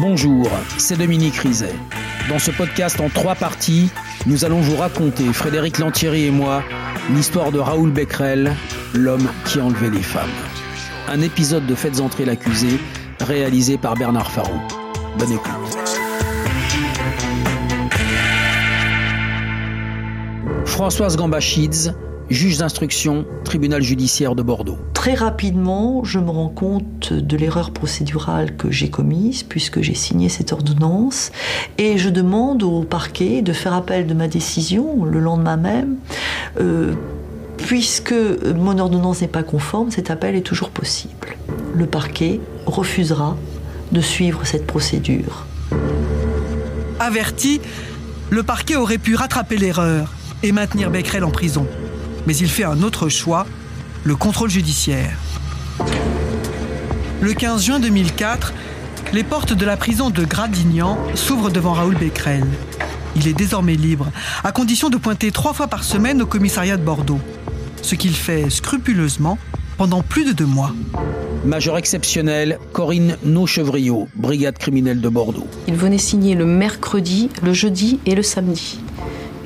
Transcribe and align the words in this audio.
Bonjour, 0.00 0.50
c'est 0.76 0.98
Dominique 0.98 1.36
Rizet. 1.36 1.74
Dans 2.28 2.38
ce 2.38 2.50
podcast 2.50 3.00
en 3.00 3.08
trois 3.08 3.34
parties, 3.34 3.88
nous 4.26 4.44
allons 4.44 4.60
vous 4.60 4.76
raconter, 4.76 5.32
Frédéric 5.32 5.78
Lantieri 5.78 6.26
et 6.26 6.30
moi, 6.30 6.62
l'histoire 7.14 7.50
de 7.50 7.58
Raoul 7.58 7.90
Becquerel, 7.90 8.54
l'homme 8.94 9.26
qui 9.46 9.60
enlevait 9.60 9.90
les 9.90 10.02
femmes. 10.02 10.28
Un 11.08 11.22
épisode 11.22 11.66
de 11.66 11.74
Faites 11.74 12.00
entrer 12.00 12.26
l'accusé, 12.26 12.78
réalisé 13.20 13.78
par 13.78 13.94
Bernard 13.94 14.30
Farou. 14.30 14.60
Bonne 15.18 15.32
écoute. 15.32 15.78
Françoise 20.66 21.16
Gambachides, 21.16 21.94
juge 22.30 22.58
d'instruction, 22.58 23.24
tribunal 23.44 23.82
judiciaire 23.82 24.34
de 24.34 24.42
Bordeaux. 24.42 24.78
Très 24.94 25.14
rapidement, 25.14 26.04
je 26.04 26.18
me 26.18 26.30
rends 26.30 26.48
compte 26.48 27.12
de 27.12 27.36
l'erreur 27.36 27.70
procédurale 27.70 28.56
que 28.56 28.70
j'ai 28.70 28.90
commise 28.90 29.42
puisque 29.42 29.80
j'ai 29.80 29.94
signé 29.94 30.28
cette 30.28 30.52
ordonnance 30.52 31.30
et 31.78 31.98
je 31.98 32.08
demande 32.08 32.62
au 32.62 32.82
parquet 32.82 33.42
de 33.42 33.52
faire 33.52 33.74
appel 33.74 34.06
de 34.06 34.14
ma 34.14 34.28
décision 34.28 35.04
le 35.04 35.20
lendemain 35.20 35.56
même. 35.56 35.96
Euh, 36.60 36.94
puisque 37.56 38.14
mon 38.54 38.78
ordonnance 38.78 39.22
n'est 39.22 39.28
pas 39.28 39.42
conforme, 39.42 39.90
cet 39.90 40.10
appel 40.10 40.34
est 40.34 40.42
toujours 40.42 40.70
possible. 40.70 41.36
Le 41.74 41.86
parquet 41.86 42.40
refusera 42.66 43.36
de 43.92 44.00
suivre 44.00 44.44
cette 44.44 44.66
procédure. 44.66 45.46
Averti, 47.00 47.60
le 48.30 48.42
parquet 48.42 48.76
aurait 48.76 48.98
pu 48.98 49.14
rattraper 49.14 49.56
l'erreur 49.56 50.12
et 50.42 50.52
maintenir 50.52 50.90
Becquerel 50.90 51.24
en 51.24 51.30
prison 51.30 51.66
mais 52.26 52.36
il 52.36 52.48
fait 52.48 52.64
un 52.64 52.82
autre 52.82 53.08
choix, 53.08 53.46
le 54.04 54.16
contrôle 54.16 54.50
judiciaire. 54.50 55.16
Le 57.20 57.32
15 57.32 57.64
juin 57.64 57.80
2004, 57.80 58.52
les 59.12 59.24
portes 59.24 59.52
de 59.52 59.64
la 59.64 59.76
prison 59.76 60.10
de 60.10 60.24
Gradignan 60.24 60.98
s'ouvrent 61.14 61.50
devant 61.50 61.72
Raoul 61.72 61.94
Becquerel. 61.94 62.44
Il 63.14 63.28
est 63.28 63.32
désormais 63.32 63.74
libre, 63.74 64.10
à 64.44 64.52
condition 64.52 64.90
de 64.90 64.96
pointer 64.96 65.30
trois 65.30 65.54
fois 65.54 65.68
par 65.68 65.84
semaine 65.84 66.20
au 66.20 66.26
commissariat 66.26 66.76
de 66.76 66.82
Bordeaux, 66.82 67.20
ce 67.80 67.94
qu'il 67.94 68.14
fait 68.14 68.50
scrupuleusement 68.50 69.38
pendant 69.78 70.02
plus 70.02 70.24
de 70.24 70.32
deux 70.32 70.46
mois. 70.46 70.72
Major 71.44 71.78
exceptionnel, 71.78 72.58
Corinne 72.72 73.16
Nauchevriot, 73.24 74.08
brigade 74.16 74.58
criminelle 74.58 75.00
de 75.00 75.08
Bordeaux. 75.08 75.46
Il 75.68 75.76
venait 75.76 75.98
signer 75.98 76.34
le 76.34 76.44
mercredi, 76.44 77.30
le 77.42 77.52
jeudi 77.52 78.00
et 78.04 78.14
le 78.14 78.22
samedi 78.22 78.80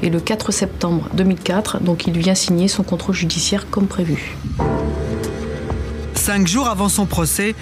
et 0.03 0.11
le 0.11 0.21
4 0.21 0.53
septembre 0.53 1.09
2004, 1.15 1.81
donc 1.81 2.07
il 2.07 2.19
vient 2.19 2.35
signer 2.35 2.69
son 2.69 2.83
contrôle 2.83 3.15
judiciaire 3.15 3.69
comme 3.71 3.87
prévu. 3.87 4.37
Cinq 6.15 6.47
jours 6.47 6.69
avant 6.69 6.89
son 6.89 7.07
procès, 7.07 7.55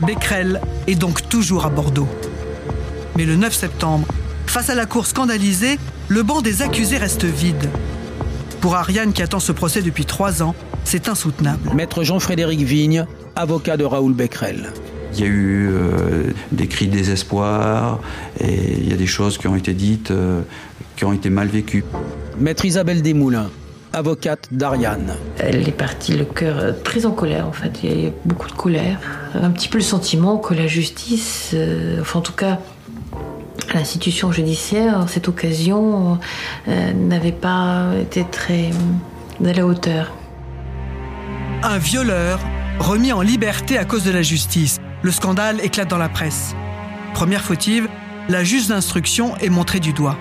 Becquerel 0.00 0.60
est 0.86 0.94
donc 0.94 1.28
toujours 1.28 1.66
à 1.66 1.70
Bordeaux. 1.70 2.08
Mais 3.16 3.24
le 3.24 3.36
9 3.36 3.54
septembre, 3.54 4.06
face 4.46 4.70
à 4.70 4.74
la 4.74 4.86
cour 4.86 5.06
scandalisée, 5.06 5.78
le 6.08 6.22
banc 6.22 6.40
des 6.40 6.62
accusés 6.62 6.98
reste 6.98 7.24
vide. 7.24 7.68
Pour 8.60 8.76
Ariane 8.76 9.12
qui 9.12 9.22
attend 9.22 9.40
ce 9.40 9.52
procès 9.52 9.82
depuis 9.82 10.04
trois 10.04 10.42
ans, 10.42 10.54
c'est 10.84 11.08
insoutenable. 11.08 11.70
Maître 11.74 12.02
Jean-Frédéric 12.02 12.60
Vigne, 12.60 13.06
avocat 13.36 13.76
de 13.76 13.84
Raoul 13.84 14.14
Becquerel. 14.14 14.72
Il 15.12 15.20
y 15.20 15.22
a 15.22 15.26
eu 15.26 15.68
euh, 15.70 16.32
des 16.50 16.66
cris 16.66 16.88
de 16.88 16.92
désespoir 16.92 18.00
et 18.40 18.78
il 18.78 18.88
y 18.88 18.92
a 18.92 18.96
des 18.96 19.06
choses 19.06 19.38
qui 19.38 19.46
ont 19.46 19.54
été 19.54 19.72
dites 19.72 20.10
euh, 20.10 20.42
qui 20.96 21.04
ont 21.04 21.12
été 21.12 21.30
mal 21.30 21.48
vécues. 21.48 21.84
Maître 22.38 22.64
Isabelle 22.64 23.02
Desmoulins, 23.02 23.50
avocate 23.92 24.48
d'Ariane. 24.50 25.14
Elle 25.38 25.68
est 25.68 25.72
partie 25.72 26.16
le 26.16 26.24
cœur 26.24 26.58
euh, 26.58 26.72
très 26.72 27.06
en 27.06 27.12
colère 27.12 27.46
en 27.46 27.52
fait. 27.52 27.80
Il 27.82 27.90
y 27.90 28.04
a 28.04 28.08
eu 28.08 28.12
beaucoup 28.24 28.48
de 28.48 28.54
colère. 28.54 28.98
Un 29.34 29.50
petit 29.50 29.68
peu 29.68 29.78
le 29.78 29.84
sentiment 29.84 30.36
que 30.38 30.54
la 30.54 30.66
justice, 30.66 31.54
enfin 32.00 32.18
en 32.20 32.22
tout 32.22 32.32
cas 32.32 32.58
l'institution 33.72 34.30
judiciaire, 34.30 35.06
cette 35.08 35.26
occasion, 35.26 36.18
n'avait 36.66 37.32
pas 37.32 37.88
été 38.00 38.24
très 38.30 38.70
à 39.44 39.52
la 39.52 39.66
hauteur. 39.66 40.12
Un 41.62 41.78
violeur 41.78 42.40
remis 42.78 43.12
en 43.12 43.20
liberté 43.20 43.78
à 43.78 43.84
cause 43.84 44.04
de 44.04 44.10
la 44.10 44.22
justice. 44.22 44.78
Le 45.02 45.10
scandale 45.10 45.60
éclate 45.62 45.88
dans 45.88 45.98
la 45.98 46.08
presse. 46.08 46.54
Première 47.14 47.42
fautive, 47.42 47.88
la 48.28 48.44
juge 48.44 48.68
d'instruction 48.68 49.36
est 49.38 49.48
montrée 49.48 49.80
du 49.80 49.92
doigt. 49.92 50.16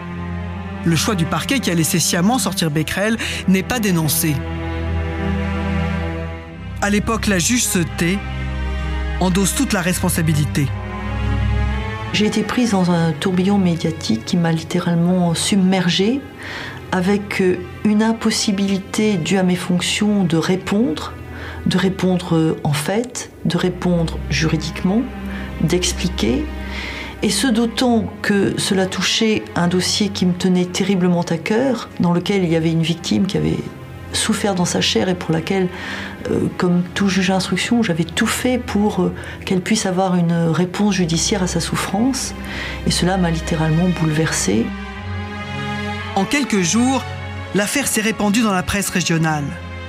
Le 0.86 0.96
choix 0.96 1.16
du 1.16 1.26
parquet 1.26 1.60
qui 1.60 1.72
a 1.72 1.74
laissé 1.74 2.00
sciemment 2.00 2.38
sortir 2.38 2.72
Becquerel 2.72 3.18
n'est 3.48 3.64
pas 3.64 3.80
dénoncé. 3.80 4.36
À 6.82 6.90
l'époque, 6.90 7.28
la 7.28 7.40
juge 7.40 7.64
se 7.64 7.80
tait, 7.80 8.18
endosse 9.20 9.56
toute 9.56 9.74
la 9.74 9.82
responsabilité. 9.82 10.68
J'ai 12.12 12.26
été 12.26 12.44
prise 12.44 12.72
dans 12.72 12.92
un 12.92 13.12
tourbillon 13.14 13.58
médiatique 13.58 14.26
qui 14.26 14.38
m'a 14.38 14.52
littéralement 14.52 15.34
submergée 15.34 16.20
avec 16.92 17.42
une 17.86 18.04
impossibilité 18.04 19.18
due 19.18 19.38
à 19.38 19.44
mes 19.44 19.56
fonctions 19.56 20.24
de 20.24 20.38
répondre 20.38 21.14
de 21.66 21.78
répondre 21.78 22.58
en 22.64 22.74
fait, 22.74 23.32
de 23.46 23.58
répondre 23.58 24.18
juridiquement, 24.30 25.02
d'expliquer. 25.62 26.46
Et 27.24 27.30
ce 27.30 27.48
d'autant 27.48 28.06
que 28.22 28.60
cela 28.60 28.86
touchait 28.86 29.44
un 29.56 29.70
dossier 29.70 30.10
qui 30.10 30.26
me 30.26 30.34
tenait 30.34 30.66
terriblement 30.66 31.22
à 31.22 31.38
cœur, 31.38 31.90
dans 32.02 32.12
lequel 32.12 32.44
il 32.44 32.52
y 32.52 32.58
avait 32.58 32.72
une 32.72 32.84
victime 32.84 33.28
qui 33.28 33.38
avait 33.38 33.58
souffert 34.12 34.56
dans 34.56 34.66
sa 34.66 34.82
chair 34.82 35.08
et 35.08 35.16
pour 35.16 35.34
laquelle, 35.34 35.70
euh, 36.30 36.42
comme 36.58 36.84
tout 36.94 37.08
juge 37.08 37.30
d'instruction, 37.30 37.82
j'avais 37.82 38.04
tout 38.04 38.28
fait 38.28 38.58
pour 38.58 39.02
euh, 39.02 39.14
qu'elle 39.46 39.62
puisse 39.62 39.86
avoir 39.86 40.16
une 40.16 40.34
réponse 40.34 40.96
judiciaire 40.96 41.42
à 41.42 41.48
sa 41.48 41.62
souffrance. 41.62 42.36
Et 42.88 42.92
cela 42.92 43.16
m'a 43.16 43.32
littéralement 43.32 43.88
bouleversée. 44.02 44.66
En 46.18 46.26
quelques 46.26 46.62
jours, 46.62 47.02
l'affaire 47.56 47.88
s'est 47.88 48.02
répandue 48.02 48.42
dans 48.42 48.54
la 48.54 48.64
presse 48.64 48.90
régionale, 48.90 49.46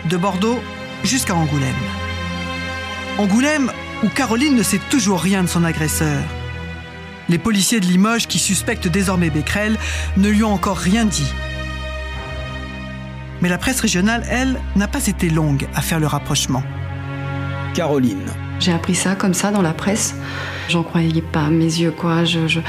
de 0.09 0.17
Bordeaux 0.17 0.61
jusqu'à 1.03 1.34
Angoulême. 1.34 1.75
Angoulême, 3.19 3.73
où 4.05 4.09
Caroline 4.09 4.55
ne 4.55 4.62
sait 4.62 4.81
toujours 4.89 5.21
rien 5.21 5.43
de 5.43 5.49
son 5.49 5.65
agresseur. 5.65 6.23
Les 7.29 7.39
policiers 7.39 7.81
de 7.81 7.87
Limoges, 7.87 8.27
qui 8.27 8.39
suspectent 8.39 8.89
désormais 8.89 9.31
Becquerel, 9.31 9.77
ne 10.17 10.29
lui 10.29 10.45
ont 10.45 10.53
encore 10.53 10.77
rien 10.77 11.05
dit. 11.05 11.33
Mais 13.41 13.49
la 13.49 13.59
presse 13.59 13.81
régionale, 13.81 14.25
elle, 14.29 14.61
n'a 14.77 14.89
pas 14.89 15.07
été 15.07 15.31
longue 15.31 15.67
à 15.75 15.83
faire 15.83 16.01
le 16.01 16.07
rapprochement. 16.07 16.62
Caroline. 17.75 18.25
J'ai 18.61 18.73
appris 18.73 18.95
ça 18.95 19.15
comme 19.15 19.35
ça 19.35 19.51
dans 19.51 19.62
la 19.62 19.73
presse. 19.73 20.15
J'en 20.69 20.83
croyais 20.83 21.21
pas 21.21 21.51
mes 21.51 21.65
yeux, 21.65 21.91
quoi. 21.91 22.25
Je, 22.25 22.47
je, 22.47 22.61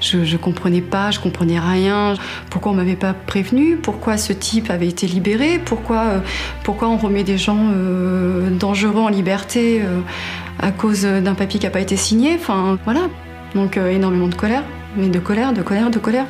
je, 0.00 0.36
comprenais 0.36 0.82
pas, 0.82 1.10
je 1.10 1.18
comprenais 1.18 1.58
rien. 1.58 2.14
Pourquoi 2.50 2.72
on 2.72 2.74
m'avait 2.74 2.96
pas 2.96 3.14
prévenu? 3.14 3.76
Pourquoi 3.76 4.16
ce 4.18 4.32
type 4.32 4.70
avait 4.70 4.86
été 4.86 5.06
libéré? 5.06 5.58
Pourquoi, 5.64 6.04
euh, 6.04 6.20
pourquoi 6.62 6.88
on 6.88 6.96
remet 6.96 7.24
des 7.24 7.38
gens 7.38 7.70
euh, 7.72 8.50
dangereux 8.50 9.00
en 9.00 9.08
liberté 9.08 9.80
euh, 9.82 10.00
à 10.60 10.70
cause 10.70 11.02
d'un 11.02 11.34
papier 11.34 11.58
qui 11.58 11.66
a 11.66 11.70
pas 11.70 11.80
été 11.80 11.96
signé? 11.96 12.34
Enfin, 12.34 12.78
voilà. 12.84 13.08
Donc 13.54 13.76
énormément 13.76 14.28
de 14.28 14.34
colère, 14.34 14.64
mais 14.96 15.08
de 15.08 15.18
colère, 15.18 15.52
de 15.52 15.62
colère, 15.62 15.90
de 15.90 15.98
colère. 15.98 16.26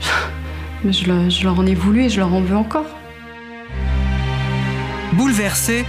mais 0.84 0.92
je, 0.92 1.04
je 1.28 1.44
leur 1.44 1.58
en 1.58 1.66
ai 1.66 1.74
voulu 1.74 2.04
et 2.04 2.08
je 2.08 2.18
leur 2.18 2.32
en 2.32 2.40
veux 2.40 2.56
encore. 2.56 2.86
Bouleversée, 5.14 5.84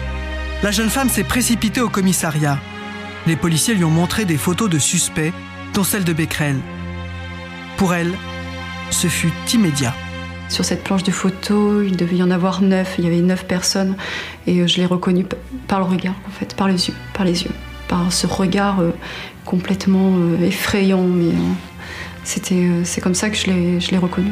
la 0.64 0.72
jeune 0.72 0.90
femme 0.90 1.10
s'est 1.10 1.24
précipitée 1.24 1.82
au 1.82 1.90
commissariat. 1.90 2.60
Les 3.26 3.38
policiers 3.38 3.74
lui 3.74 3.86
ont 3.86 3.90
montré 3.90 4.26
des 4.26 4.38
photos 4.38 4.70
de 4.70 4.80
suspects, 4.80 5.32
dont 5.74 5.84
celle 5.84 6.04
de 6.04 6.12
Becquerel. 6.12 6.58
Pour 7.78 7.94
elle, 7.94 8.12
ce 8.92 9.08
fut 9.08 9.32
immédiat. 9.54 9.94
Sur 10.50 10.66
cette 10.66 10.84
planche 10.84 11.04
de 11.04 11.12
photos, 11.12 11.86
il 11.88 11.98
devait 11.98 12.18
y 12.18 12.24
en 12.24 12.32
avoir 12.32 12.62
neuf. 12.62 12.96
Il 12.98 13.06
y 13.06 13.08
avait 13.08 13.22
neuf 13.22 13.46
personnes 13.46 13.96
et 14.46 14.60
euh, 14.60 14.68
je 14.68 14.78
l'ai 14.78 14.86
reconnue 14.86 15.26
par 15.68 15.80
le 15.80 15.86
regard, 15.86 16.16
en 16.28 16.32
fait, 16.32 16.54
par 16.56 16.68
les 16.68 16.90
yeux, 16.90 16.94
par 17.14 17.26
les 17.26 17.44
yeux, 17.44 17.52
ce 18.10 18.28
regard 18.28 18.80
euh, 18.80 18.92
complètement 19.46 20.12
euh, 20.16 20.46
effrayant. 20.46 21.04
Mais 21.04 21.34
c'était, 22.24 22.68
c'est 22.84 23.02
comme 23.02 23.16
ça 23.16 23.30
que 23.30 23.36
je 23.36 23.48
l'ai, 23.48 23.80
je 23.80 23.92
l'ai 23.92 23.98
reconnue. 23.98 24.32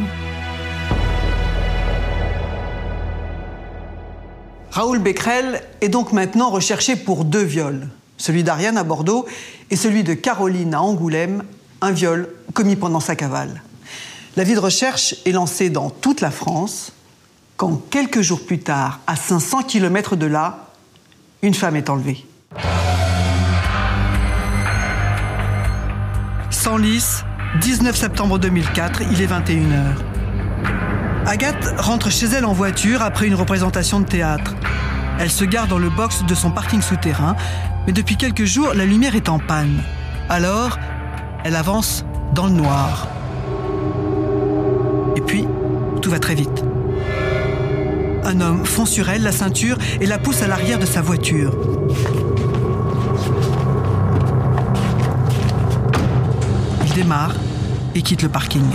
Raoul 4.72 5.00
Becquerel 5.00 5.62
est 5.82 5.90
donc 5.90 6.14
maintenant 6.14 6.50
recherché 6.50 6.96
pour 6.96 7.26
deux 7.26 7.44
viols, 7.44 7.90
celui 8.18 8.44
d'Ariane 8.44 8.78
à 8.78 8.84
Bordeaux 8.84 9.26
et 9.70 9.76
celui 9.76 10.04
de 10.04 10.14
Caroline 10.14 10.74
à 10.74 10.82
Angoulême, 10.82 11.44
un 11.82 11.92
viol 11.92 12.30
commis 12.54 12.78
pendant 12.78 13.02
sa 13.02 13.18
cavale. 13.18 13.62
La 14.38 14.46
vie 14.46 14.54
de 14.54 14.60
recherche 14.60 15.16
est 15.26 15.34
lancée 15.34 15.70
dans 15.70 15.90
toute 15.90 16.22
la 16.22 16.32
France 16.32 16.94
quand 17.58 17.82
quelques 17.90 18.22
jours 18.22 18.46
plus 18.46 18.60
tard, 18.60 19.02
à 19.08 19.16
500 19.16 19.64
km 19.64 20.16
de 20.16 20.26
là, 20.26 20.70
une 21.42 21.54
femme 21.54 21.76
est 21.76 21.90
enlevée. 21.90 22.26
Senlis, 26.62 27.24
19 27.60 27.96
septembre 27.96 28.38
2004, 28.38 29.02
il 29.12 29.20
est 29.20 29.26
21h. 29.26 29.96
Agathe 31.26 31.74
rentre 31.80 32.12
chez 32.12 32.28
elle 32.28 32.46
en 32.46 32.54
voiture 32.54 33.02
après 33.02 33.26
une 33.26 33.34
représentation 33.34 34.00
de 34.00 34.06
théâtre. 34.06 34.54
Elle 35.18 35.32
se 35.32 35.44
gare 35.44 35.66
dans 35.66 35.80
le 35.80 35.90
box 35.90 36.24
de 36.24 36.36
son 36.36 36.52
parking 36.52 36.84
souterrain, 36.84 37.36
mais 37.88 37.94
depuis 37.94 38.16
quelques 38.16 38.46
jours, 38.46 38.76
la 38.76 38.86
lumière 38.86 39.16
est 39.16 39.28
en 39.28 39.40
panne. 39.40 39.82
Alors, 40.30 40.78
Elle 41.44 41.56
avance 41.56 42.06
dans 42.36 42.46
le 42.46 42.54
noir. 42.54 43.08
Et 45.16 45.22
puis, 45.22 45.48
tout 46.04 46.12
va 46.12 46.20
très 46.20 46.36
vite. 46.36 46.64
Un 48.24 48.40
homme 48.40 48.68
fond 48.68 48.86
sur 48.86 49.10
elle, 49.10 49.24
la 49.24 49.32
ceinture, 49.32 49.80
et 50.00 50.06
la 50.06 50.20
pousse 50.20 50.44
à 50.44 50.48
l'arrière 50.48 50.78
de 50.78 50.86
sa 50.86 51.02
voiture. 51.02 51.58
Il 56.92 56.96
démarre 56.96 57.34
et 57.96 58.02
quitte 58.02 58.22
le 58.22 58.28
parking. 58.28 58.66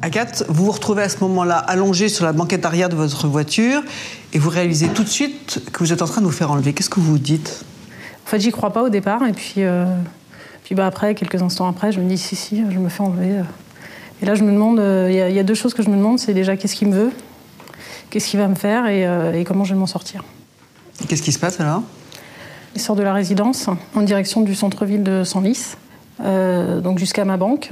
Agathe, 0.00 0.44
vous 0.48 0.66
vous 0.66 0.70
retrouvez 0.72 1.02
à 1.02 1.08
ce 1.08 1.18
moment-là 1.20 1.56
allongée 1.56 2.08
sur 2.08 2.24
la 2.24 2.32
banquette 2.32 2.64
arrière 2.64 2.88
de 2.88 2.94
votre 2.94 3.26
voiture 3.26 3.82
et 4.32 4.38
vous 4.38 4.48
réalisez 4.48 4.88
tout 4.88 5.02
de 5.02 5.08
suite 5.08 5.60
que 5.72 5.80
vous 5.80 5.92
êtes 5.92 6.02
en 6.02 6.06
train 6.06 6.20
de 6.20 6.26
vous 6.26 6.32
faire 6.32 6.50
enlever. 6.52 6.72
Qu'est-ce 6.72 6.90
que 6.90 7.00
vous 7.00 7.12
vous 7.12 7.18
dites? 7.18 7.64
En 8.24 8.30
fait, 8.30 8.38
j'y 8.38 8.52
crois 8.52 8.72
pas 8.72 8.82
au 8.82 8.90
départ 8.90 9.24
et 9.26 9.32
puis, 9.32 9.54
euh, 9.58 9.86
puis 10.64 10.74
bah, 10.74 10.86
après, 10.86 11.14
quelques 11.14 11.42
instants 11.42 11.66
après, 11.66 11.90
je 11.92 12.00
me 12.00 12.08
dis 12.08 12.18
si, 12.18 12.36
si, 12.36 12.62
je 12.70 12.78
me 12.78 12.88
fais 12.88 13.02
enlever. 13.02 13.42
Et 14.22 14.26
là, 14.26 14.34
je 14.34 14.44
me 14.44 14.52
demande, 14.52 14.78
euh, 14.78 15.08
il 15.10 15.16
y, 15.16 15.20
a- 15.20 15.28
il 15.30 15.34
y 15.34 15.38
a 15.38 15.44
deux 15.44 15.54
choses 15.54 15.74
que 15.74 15.82
je 15.82 15.88
me 15.90 15.96
demande, 15.96 16.18
c'est 16.18 16.34
déjà 16.34 16.56
qu'est-ce 16.56 16.76
qu'il 16.76 16.88
me 16.88 16.94
veut, 16.94 17.12
qu'est-ce 18.10 18.28
qu'il 18.28 18.38
va 18.38 18.46
me 18.48 18.54
faire 18.54 18.86
et, 18.86 19.06
euh, 19.06 19.32
et 19.32 19.44
comment 19.44 19.64
je 19.64 19.74
vais 19.74 19.80
m'en 19.80 19.86
sortir? 19.86 20.22
Qu'est-ce 21.06 21.22
qui 21.22 21.32
se 21.32 21.38
passe 21.38 21.60
alors? 21.60 21.82
Il 22.74 22.80
sort 22.80 22.96
de 22.96 23.02
la 23.02 23.12
résidence 23.12 23.68
en 23.94 24.02
direction 24.02 24.40
du 24.42 24.54
centre-ville 24.54 25.02
de 25.02 25.24
Senlis, 25.24 25.74
euh, 26.22 26.80
donc 26.80 26.98
jusqu'à 26.98 27.24
ma 27.24 27.36
banque. 27.36 27.70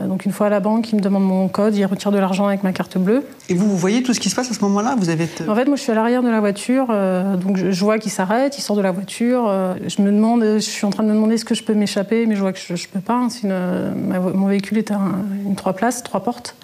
Euh, 0.00 0.06
donc 0.08 0.26
une 0.26 0.32
fois 0.32 0.48
à 0.48 0.50
la 0.50 0.58
banque, 0.58 0.90
il 0.92 0.96
me 0.96 1.00
demande 1.00 1.22
mon 1.24 1.46
code, 1.48 1.76
il 1.76 1.84
retire 1.86 2.10
de 2.10 2.18
l'argent 2.18 2.46
avec 2.48 2.64
ma 2.64 2.72
carte 2.72 2.98
bleue. 2.98 3.24
Et 3.48 3.54
vous, 3.54 3.66
vous 3.68 3.76
voyez 3.76 4.02
tout 4.02 4.12
ce 4.12 4.18
qui 4.20 4.28
se 4.28 4.34
passe 4.34 4.50
à 4.50 4.54
ce 4.54 4.60
moment-là? 4.62 4.96
Vous 4.98 5.08
avez 5.08 5.28
En 5.48 5.54
fait, 5.54 5.64
moi, 5.66 5.76
je 5.76 5.82
suis 5.82 5.92
à 5.92 5.94
l'arrière 5.94 6.22
de 6.22 6.28
la 6.28 6.40
voiture, 6.40 6.88
euh, 6.90 7.36
donc 7.36 7.56
je, 7.56 7.70
je 7.70 7.84
vois 7.84 7.98
qu'il 7.98 8.10
s'arrête, 8.10 8.58
il 8.58 8.62
sort 8.62 8.74
de 8.76 8.82
la 8.82 8.90
voiture. 8.90 9.44
euh, 9.48 9.74
je 9.86 10.02
me 10.02 10.10
demande, 10.10 10.42
je 10.42 10.58
suis 10.58 10.84
en 10.84 10.90
train 10.90 11.04
de 11.04 11.08
me 11.08 11.14
demander 11.14 11.34
est-ce 11.36 11.44
que 11.44 11.54
je 11.54 11.62
peux 11.62 11.74
m'échapper, 11.74 12.26
mais 12.26 12.34
je 12.34 12.40
vois 12.40 12.52
que 12.52 12.58
je, 12.58 12.72
ne 12.72 12.78
peux 12.92 13.00
pas. 13.00 13.14
hein, 13.14 13.28
une- 13.44 14.08
ma 14.08 14.18
mon 14.18 14.48
véhicule 14.48 14.78
est 14.78 14.90
un- 14.90 15.22
une 15.46 15.54
trois 15.54 15.72
places, 15.74 16.02
trois 16.02 16.20
portes. 16.22 16.56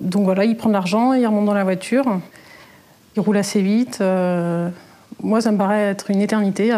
Donc 0.00 0.24
voilà, 0.24 0.44
il 0.44 0.56
prend 0.56 0.68
de 0.70 0.74
l'argent, 0.74 1.12
il 1.12 1.26
remonte 1.26 1.44
dans 1.46 1.54
la 1.54 1.64
voiture, 1.64 2.06
il 3.18 3.20
roule 3.20 3.36
assez 3.36 3.60
vite. 3.60 3.98
euh, 4.00 4.68
moi, 5.22 5.40
ça 5.40 5.50
me 5.50 5.58
paraît 5.58 5.82
être 5.82 6.10
une 6.10 6.20
éternité. 6.20 6.72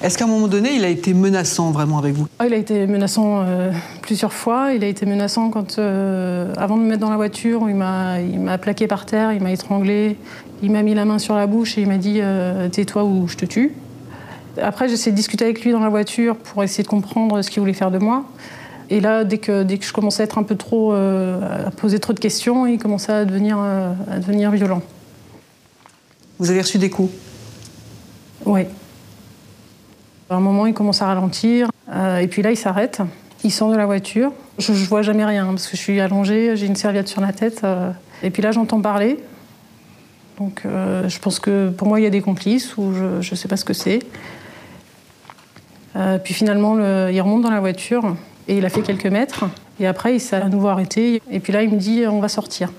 Est-ce 0.00 0.16
qu'à 0.16 0.24
un 0.24 0.28
moment 0.28 0.46
donné, 0.46 0.74
il 0.74 0.84
a 0.84 0.88
été 0.88 1.14
menaçant 1.14 1.72
vraiment 1.72 1.98
avec 1.98 2.14
vous? 2.14 2.28
Ah, 2.38 2.46
il 2.46 2.54
a 2.54 2.56
été 2.56 2.86
menaçant 2.86 3.40
euh, 3.40 3.72
plusieurs 4.02 4.32
fois. 4.32 4.72
Il 4.72 4.84
a 4.84 4.86
été 4.86 5.04
menaçant 5.04 5.50
quand, 5.50 5.78
euh, 5.78 6.52
avant 6.56 6.76
de 6.76 6.82
me 6.82 6.86
mettre 6.86 7.00
dans 7.00 7.10
la 7.10 7.16
voiture, 7.16 7.68
il 7.68 7.74
m'a, 7.74 8.20
il 8.20 8.38
m'a 8.38 8.56
plaqué 8.58 8.86
par 8.86 9.04
terre, 9.04 9.32
il 9.32 9.42
m'a 9.42 9.50
étranglé, 9.50 10.16
il 10.62 10.70
m'a 10.70 10.82
mis 10.82 10.94
la 10.94 11.04
main 11.04 11.18
sur 11.18 11.34
la 11.34 11.48
bouche 11.48 11.76
et 11.76 11.80
il 11.80 11.88
m'a 11.88 11.98
dit 11.98 12.20
tais-toi 12.70 13.02
ou 13.02 13.26
je 13.26 13.36
te 13.36 13.46
tue. 13.46 13.74
Après, 14.62 14.86
j'ai 14.86 14.94
essayé 14.94 15.10
de 15.10 15.16
discuter 15.16 15.44
avec 15.44 15.64
lui 15.64 15.72
dans 15.72 15.80
la 15.80 15.88
voiture 15.88 16.36
pour 16.36 16.62
essayer 16.62 16.84
de 16.84 16.88
comprendre 16.88 17.42
ce 17.42 17.50
qu'il 17.50 17.60
voulait 17.60 17.72
faire 17.72 17.90
de 17.90 17.98
moi. 17.98 18.24
Et 18.90 19.00
là, 19.00 19.24
dès 19.24 19.38
que, 19.38 19.64
dès 19.64 19.78
que 19.78 19.84
je 19.84 19.92
commençais 19.92 20.22
à 20.22 20.24
être 20.24 20.38
un 20.38 20.44
peu 20.44 20.54
trop, 20.54 20.92
à 20.92 21.70
poser 21.76 21.98
trop 21.98 22.12
de 22.12 22.20
questions, 22.20 22.66
il 22.66 22.78
commençait 22.78 23.12
à 23.12 23.24
devenir, 23.24 23.58
à 23.58 24.18
devenir 24.18 24.52
violent. 24.52 24.82
Vous 26.38 26.50
avez 26.50 26.60
reçu 26.60 26.78
des 26.78 26.90
coups 26.90 27.12
Oui. 28.44 28.62
À 30.28 30.34
un 30.36 30.40
moment, 30.40 30.66
il 30.66 30.74
commence 30.74 31.02
à 31.02 31.06
ralentir, 31.06 31.68
euh, 31.88 32.18
et 32.18 32.26
puis 32.26 32.42
là, 32.42 32.50
il 32.50 32.56
s'arrête. 32.56 33.00
Il 33.44 33.52
sort 33.52 33.70
de 33.70 33.76
la 33.76 33.86
voiture. 33.86 34.32
Je, 34.58 34.72
je 34.72 34.88
vois 34.88 35.02
jamais 35.02 35.24
rien 35.24 35.46
parce 35.46 35.66
que 35.68 35.76
je 35.76 35.82
suis 35.82 36.00
allongée, 36.00 36.56
j'ai 36.56 36.66
une 36.66 36.74
serviette 36.76 37.08
sur 37.08 37.20
la 37.20 37.32
tête. 37.32 37.60
euh, 37.64 37.90
et 38.22 38.30
puis 38.30 38.42
là, 38.42 38.50
j'entends 38.50 38.80
parler. 38.80 39.18
Donc, 40.38 40.62
euh, 40.66 41.08
je 41.08 41.18
pense 41.20 41.38
que 41.38 41.70
pour 41.70 41.86
moi, 41.88 42.00
il 42.00 42.02
y 42.02 42.06
a 42.06 42.10
des 42.10 42.20
complices 42.20 42.76
ou 42.76 42.92
je 42.92 43.30
ne 43.30 43.36
sais 43.36 43.48
pas 43.48 43.56
ce 43.56 43.64
que 43.64 43.72
c'est. 43.72 44.00
Puis 46.24 46.34
finalement, 46.34 46.74
le- 46.74 47.08
il 47.10 47.18
remonte 47.22 47.40
dans 47.42 47.50
la 47.50 47.60
voiture 47.60 48.16
et 48.48 48.58
il 48.58 48.64
a 48.66 48.68
fait 48.68 48.82
quelques 48.82 49.06
mètres. 49.06 49.44
Et 49.80 49.86
après, 49.86 50.14
il 50.14 50.20
s'est 50.20 50.36
à 50.36 50.48
nouveau 50.50 50.68
arrêté. 50.68 51.22
Et 51.30 51.40
puis 51.40 51.54
là, 51.54 51.62
il 51.62 51.70
me 51.70 51.76
dit 51.78 52.04
on 52.06 52.20
va 52.20 52.28
sortir. 52.28 52.70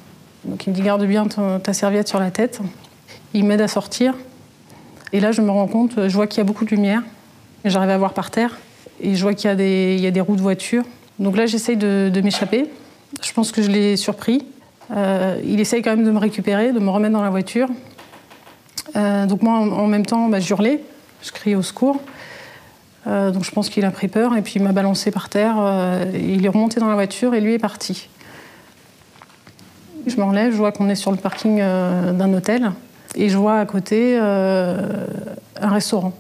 Donc, 0.46 0.68
il 0.68 0.70
me 0.70 0.76
dit 0.76 0.84
garde 0.84 1.04
bien 1.06 1.26
ta 1.28 1.74
serviette 1.74 2.08
sur 2.08 2.20
la 2.20 2.30
tête. 2.30 2.60
Il 3.34 3.46
m'aide 3.46 3.62
à 3.62 3.68
sortir. 3.68 4.14
Et 5.14 5.20
là, 5.20 5.32
je 5.32 5.42
me 5.42 5.52
rends 5.52 5.68
compte, 5.68 6.08
je 6.08 6.14
vois 6.14 6.28
qu'il 6.28 6.40
y 6.40 6.42
a 6.42 6.44
beaucoup 6.44 6.66
de 6.66 6.70
lumière. 6.70 7.02
J'arrive 7.66 7.90
à 7.90 7.98
voir 7.98 8.14
par 8.14 8.32
terre. 8.32 8.58
Et 9.00 9.16
je 9.16 9.22
vois 9.22 9.34
qu'il 9.34 9.50
y, 9.50 9.54
a 10.08 10.12
des- 10.12 10.22
roues 10.22 10.36
de 10.36 10.42
voiture. 10.42 10.84
Donc 11.20 11.38
là, 11.38 11.46
j'essaye 11.46 11.78
de, 11.78 12.22
m'échapper. 12.24 12.70
Je 13.22 13.32
pense 13.34 13.52
que 13.52 13.62
je 13.62 13.70
l'ai 13.70 13.96
surpris. 13.96 14.46
Euh, 14.92 15.40
il 15.46 15.60
essaye 15.60 15.82
quand 15.82 15.92
même 15.92 16.06
de 16.06 16.12
me 16.12 16.20
récupérer, 16.20 16.72
de 16.72 16.80
me 16.80 16.90
remettre 16.90 17.14
dans 17.14 17.22
la 17.22 17.30
voiture. 17.30 17.68
Euh, 18.96 19.26
donc 19.26 19.42
moi, 19.42 19.54
en, 19.54 19.88
même 19.88 20.06
temps, 20.06 20.30
bah, 20.30 20.40
je 20.40 20.50
hurlais. 20.50 20.82
Je 21.22 21.32
criais 21.32 21.56
au 21.56 21.62
secours. 21.62 22.02
Euh, 23.06 23.32
donc 23.32 23.44
je 23.44 23.52
pense 23.52 23.70
qu'il 23.70 23.86
a 23.86 23.92
pris 23.92 24.08
peur 24.08 24.36
et 24.36 24.42
puis 24.42 24.54
il 24.58 24.64
m'a 24.64 24.74
balancé 24.74 25.12
par 25.12 25.30
terre. 25.30 25.56
il 26.14 26.46
est 26.46 26.50
remonté 26.50 26.80
dans 26.80 26.90
la 26.90 26.96
voiture 26.96 27.34
et 27.34 27.42
lui 27.42 27.54
est 27.54 27.60
parti. 27.60 28.10
Je 30.06 30.16
me 30.18 30.24
relève, 30.24 30.52
je 30.52 30.58
vois 30.58 30.72
qu'on 30.72 30.90
est 30.90 30.96
sur 30.96 31.12
le 31.12 31.18
parking 31.18 31.60
d'un 31.60 32.34
hôtel 32.34 32.72
et 33.18 33.30
je 33.30 33.38
vois 33.38 33.60
à 33.60 33.66
côté 33.66 34.18
euh, 34.22 34.78
un 35.60 35.70
restaurant 35.70 36.14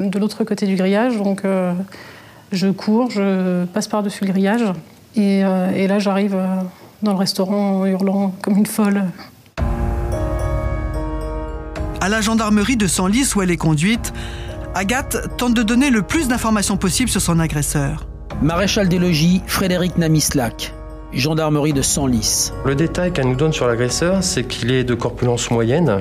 de 0.00 0.18
l'autre 0.18 0.42
côté 0.44 0.66
du 0.66 0.74
grillage. 0.74 1.16
Donc 1.16 1.44
euh, 1.44 1.72
je 2.52 2.68
cours, 2.68 3.10
je 3.10 3.64
passe 3.66 3.88
par-dessus 3.88 4.24
le 4.24 4.32
grillage 4.32 4.64
et, 5.16 5.44
euh, 5.44 5.70
et 5.70 5.86
là 5.86 5.98
j'arrive 5.98 6.36
dans 7.02 7.12
le 7.12 7.18
restaurant 7.18 7.80
en 7.80 7.86
hurlant 7.86 8.34
comme 8.42 8.58
une 8.58 8.66
folle. 8.66 9.04
À 12.00 12.08
la 12.08 12.20
gendarmerie 12.20 12.76
de 12.76 12.86
Senlis 12.86 13.32
où 13.34 13.40
elle 13.40 13.50
est 13.50 13.56
conduite, 13.56 14.12
Agathe 14.74 15.36
tente 15.38 15.54
de 15.54 15.62
donner 15.62 15.90
le 15.90 16.02
plus 16.02 16.28
d'informations 16.28 16.76
possible 16.76 17.08
sur 17.08 17.20
son 17.20 17.38
agresseur. 17.38 18.08
Maréchal 18.42 18.88
des 18.88 18.98
logis, 18.98 19.40
Frédéric 19.46 19.96
Namislac, 19.96 20.74
gendarmerie 21.14 21.72
de 21.72 21.82
Senlis. 21.82 22.52
Le 22.64 22.74
détail 22.74 23.12
qu'elle 23.12 23.28
nous 23.28 23.36
donne 23.36 23.52
sur 23.52 23.66
l'agresseur, 23.66 24.22
c'est 24.22 24.44
qu'il 24.44 24.72
est 24.72 24.84
de 24.84 24.94
corpulence 24.94 25.50
moyenne. 25.50 26.00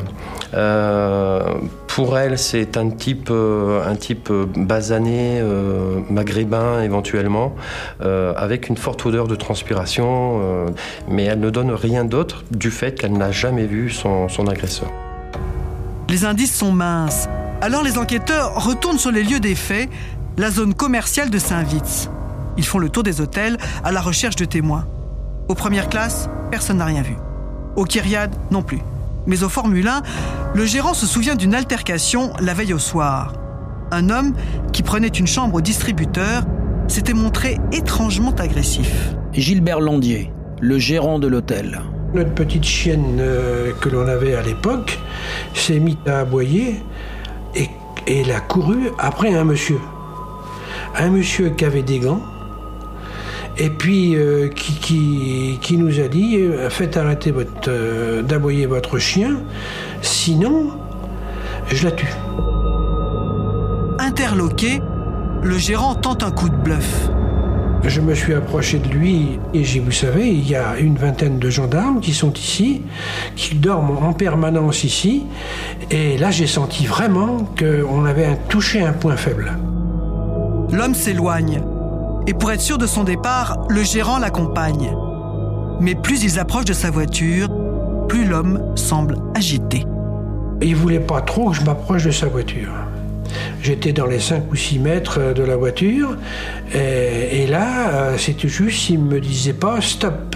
Euh, 0.54 1.42
pour 1.88 2.18
elle, 2.18 2.38
c'est 2.40 2.78
un 2.78 2.90
type, 2.90 3.30
euh, 3.30 3.86
un 3.86 3.96
type 3.96 4.30
euh, 4.32 4.46
basané, 4.56 5.40
euh, 5.40 6.00
maghrébin 6.10 6.82
éventuellement, 6.82 7.56
euh, 8.02 8.34
avec 8.36 8.70
une 8.70 8.78
forte 8.78 9.06
odeur 9.06 9.28
de 9.28 9.36
transpiration, 9.36 10.40
euh, 10.42 10.66
mais 11.08 11.26
elle 11.26 11.40
ne 11.40 11.50
donne 11.50 11.72
rien 11.72 12.06
d'autre 12.06 12.44
du 12.52 12.72
fait 12.72 13.00
qu'elle 13.00 13.14
n'a 13.14 13.32
jamais 13.32 13.66
vu 13.66 13.90
son, 13.90 14.30
son 14.30 14.48
agresseur. 14.48 14.90
Les 16.10 16.26
indices 16.26 16.56
sont 16.56 16.72
minces. 16.72 17.28
Alors 17.62 17.84
les 17.84 17.98
enquêteurs 17.98 18.64
retournent 18.66 19.00
sur 19.00 19.12
les 19.12 19.24
lieux 19.24 19.40
des 19.40 19.56
faits, 19.56 19.90
la 20.38 20.52
zone 20.52 20.74
commerciale 20.74 21.30
de 21.30 21.38
Saint-Vitz. 21.38 22.10
Ils 22.58 22.66
font 22.66 22.78
le 22.80 22.90
tour 22.90 23.04
des 23.04 23.22
hôtels 23.22 23.58
à 23.84 23.92
la 23.92 24.02
recherche 24.02 24.36
de 24.36 24.46
témoins. 24.46 24.86
Aux 25.54 25.56
premières 25.56 25.88
classes, 25.88 26.32
personne 26.50 26.78
n'a 26.78 26.86
rien 26.86 27.04
vu. 27.04 27.16
Au 27.76 27.84
Kyriade, 27.84 28.36
non 28.50 28.64
plus. 28.64 28.80
Mais 29.28 29.44
au 29.44 29.50
Formule 29.50 29.88
1, 29.88 30.02
le 30.56 30.66
gérant 30.66 30.96
se 30.96 31.06
souvient 31.06 31.36
d'une 31.36 31.54
altercation 31.54 32.34
la 32.40 32.56
veille 32.56 32.74
au 32.74 32.80
soir. 32.80 33.34
Un 33.92 34.10
homme 34.10 34.34
qui 34.72 34.82
prenait 34.82 35.10
une 35.10 35.28
chambre 35.28 35.54
au 35.54 35.62
distributeur 35.62 36.42
s'était 36.88 37.14
montré 37.14 37.60
étrangement 37.72 38.32
agressif. 38.32 39.14
Gilbert 39.32 39.80
Landier, 39.80 40.32
le 40.60 40.80
gérant 40.80 41.20
de 41.20 41.28
l'hôtel. 41.28 41.84
Notre 42.16 42.34
petite 42.34 42.66
chienne 42.66 43.20
euh, 43.20 43.74
que 43.80 43.90
l'on 43.90 44.08
avait 44.08 44.34
à 44.34 44.42
l'époque 44.42 44.98
s'est 45.54 45.78
mise 45.78 45.98
à 46.08 46.22
aboyer 46.22 46.82
et, 47.54 47.70
et 48.08 48.22
elle 48.22 48.32
a 48.32 48.40
couru 48.40 48.90
après 48.98 49.36
un 49.36 49.44
monsieur. 49.44 49.78
Un 50.98 51.12
monsieur 51.12 51.52
qui 51.52 51.64
avait 51.64 51.84
des 51.84 52.00
gants 52.00 52.24
et 53.58 53.70
puis 53.70 54.16
euh, 54.16 54.48
qui, 54.50 54.74
qui- 54.74 55.58
qui 55.62 55.78
nous 55.78 56.00
a 56.00 56.08
dit 56.08 56.38
euh, 56.38 56.70
faites 56.70 56.98
arrêter 56.98 57.32
votre, 57.32 57.52
euh, 57.70 58.22
d'aboyer 58.22 58.66
votre 58.66 58.98
chien, 59.00 59.38
sinon 60.02 60.72
je 61.72 61.86
la 61.86 61.92
tue. 61.92 62.08
Interloqué, 64.00 64.82
le 65.44 65.58
gérant 65.58 65.96
tente 65.96 66.24
un 66.24 66.32
coup 66.32 66.50
de 66.50 66.56
bluff. 66.56 67.10
Je 67.86 68.00
me 68.00 68.16
suis 68.16 68.34
approché 68.34 68.80
de 68.80 68.88
lui 68.88 69.40
et 69.54 69.64
j'ai, 69.66 69.80
vous 69.82 69.92
savez, 69.92 70.30
il 70.30 70.48
y 70.50 70.56
a 70.56 70.78
une 70.80 70.96
vingtaine 70.96 71.38
de 71.38 71.50
gendarmes 71.50 72.00
qui 72.00 72.14
sont 72.14 72.32
ici, 72.34 72.82
qui 73.36 73.56
dorment 73.56 73.98
en 74.04 74.14
permanence 74.14 74.86
ici. 74.86 75.24
Et 75.92 76.18
là, 76.18 76.32
j'ai 76.32 76.48
senti 76.48 76.86
vraiment 76.86 77.40
qu'on 77.60 78.06
avait 78.06 78.38
touché 78.48 78.82
un 78.82 78.94
point 78.94 79.18
faible. 79.18 79.52
L'homme 80.72 80.96
s'éloigne. 80.96 81.62
Et 82.26 82.34
pour 82.34 82.52
être 82.52 82.62
sûr 82.62 82.78
de 82.78 82.88
son 82.88 83.04
départ, 83.04 83.66
le 83.70 83.84
gérant 83.84 84.18
l'accompagne. 84.18 84.96
Mais 85.82 85.96
plus 85.96 86.24
ils 86.24 86.40
approchent 86.40 86.66
de 86.66 86.74
sa 86.74 86.90
voiture, 86.90 87.50
plus 88.08 88.26
l'homme 88.26 88.74
semble 88.76 89.18
agité. 89.36 89.86
Il 90.62 90.76
voulait 90.76 91.00
pas 91.00 91.22
trop 91.22 91.50
que 91.50 91.58
je 91.58 91.64
m'approche 91.64 92.06
de 92.06 92.12
sa 92.12 92.28
voiture. 92.28 92.72
J'étais 93.62 93.92
dans 93.92 94.06
les 94.06 94.20
5 94.20 94.52
ou 94.52 94.56
6 94.56 94.80
mètres 94.80 95.34
de 95.34 95.44
la 95.44 95.58
voiture, 95.58 96.16
et, 96.74 97.44
et 97.44 97.48
là, 97.48 97.90
euh, 97.90 98.18
c'était 98.18 98.48
juste 98.48 98.80
s'il 98.80 99.00
me 99.00 99.20
disait 99.20 99.54
pas 99.54 99.82
stop. 99.82 100.36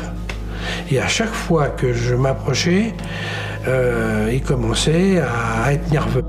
Et 0.92 1.00
à 1.00 1.08
chaque 1.08 1.34
fois 1.34 1.68
que 1.68 1.94
je 1.94 2.16
m'approchais, 2.16 2.94
euh, 3.68 4.30
il 4.34 4.42
commençait 4.42 5.20
à 5.20 5.74
être 5.74 5.92
nerveux. 5.92 6.24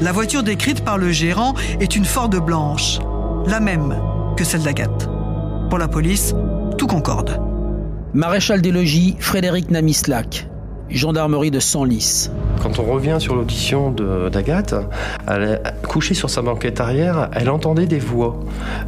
La 0.00 0.12
voiture 0.12 0.42
décrite 0.42 0.84
par 0.84 0.98
le 0.98 1.10
gérant 1.10 1.54
est 1.80 1.96
une 1.96 2.04
Ford 2.04 2.28
blanche, 2.28 2.98
la 3.46 3.60
même 3.60 3.96
que 4.36 4.44
celle 4.44 4.62
d'Agathe. 4.62 5.08
Pour 5.68 5.78
la 5.78 5.88
police, 5.88 6.34
tout 6.78 6.86
concorde. 6.86 7.40
Maréchal 8.14 8.60
des 8.60 8.72
logis, 8.72 9.16
Frédéric 9.18 9.70
Namislac, 9.70 10.46
gendarmerie 10.90 11.50
de 11.50 11.60
Senlis. 11.60 12.30
Quand 12.62 12.78
on 12.78 12.84
revient 12.84 13.16
sur 13.18 13.34
l'audition 13.34 13.90
d'Agathe, 13.90 14.74
elle 15.26 15.42
est 15.42 15.86
couchée 15.86 16.14
sur 16.14 16.30
sa 16.30 16.42
banquette 16.42 16.80
arrière, 16.80 17.28
elle 17.32 17.50
entendait 17.50 17.86
des 17.86 17.98
voix 17.98 18.38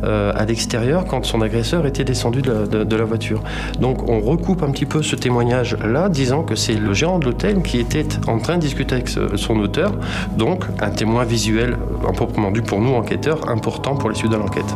euh, 0.04 0.32
à 0.36 0.44
l'extérieur 0.44 1.06
quand 1.06 1.24
son 1.24 1.40
agresseur 1.40 1.86
était 1.86 2.04
descendu 2.04 2.42
de 2.42 2.52
la, 2.52 2.84
de 2.84 2.96
la, 2.96 3.04
voiture. 3.04 3.42
Donc 3.80 4.08
on 4.08 4.20
recoupe 4.20 4.62
un 4.62 4.70
petit 4.70 4.86
peu 4.86 5.02
ce 5.02 5.16
témoignage-là, 5.16 6.08
disant 6.08 6.42
que 6.42 6.54
c'est 6.54 6.74
le 6.74 6.92
gérant 6.92 7.18
de 7.18 7.24
l'hôtel 7.24 7.62
qui 7.62 7.80
était 7.80 8.06
en 8.28 8.38
train 8.38 8.56
de 8.56 8.60
discuter 8.60 8.96
avec 8.96 9.08
son 9.08 9.58
auteur, 9.58 9.92
donc 10.36 10.64
un 10.80 10.90
témoin 10.90 11.24
visuel, 11.24 11.76
en 12.06 12.12
proprement 12.12 12.50
dû 12.50 12.62
pour 12.62 12.80
nous 12.80 12.94
enquêteurs, 12.94 13.48
important 13.48 13.96
pour 13.96 14.10
les 14.10 14.16
suites 14.16 14.30
de 14.30 14.36
l'enquête. 14.36 14.74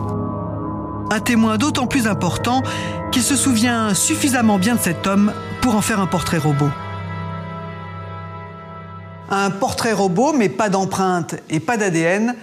Un 1.11 1.21
témoin 1.21 1.57
d'autant 1.57 1.87
plus 1.87 2.07
important 2.07 2.63
qu'il 3.13 3.23
se 3.23 3.35
souvient 3.35 3.95
suffisamment 3.95 4.59
bien 4.59 4.75
de 4.75 4.81
cet 4.81 5.07
homme 5.07 5.33
pour 5.63 5.75
en 5.75 5.81
faire 5.81 6.01
un 6.01 6.07
portrait 6.07 6.37
robot. 6.37 6.69
Un 9.31 9.51
portrait 9.51 9.93
robot, 9.93 10.35
mais 10.35 10.51
pas 10.51 10.69
d'empreinte 10.69 11.37
et 11.49 11.61
pas 11.61 11.79
d'ADN. 11.79 12.35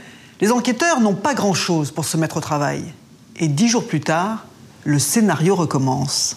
Les 0.42 0.52
enquêteurs 0.52 1.00
n'ont 1.00 1.14
pas 1.14 1.36
grand-chose 1.36 1.92
pour 1.92 2.06
se 2.06 2.18
mettre 2.18 2.38
au 2.38 2.42
travail. 2.42 2.84
Et 3.38 3.48
dix 3.48 3.68
jours 3.68 3.86
plus 3.88 4.02
tard, 4.02 4.46
le 4.84 4.98
scénario 4.98 5.56
recommence. 5.56 6.36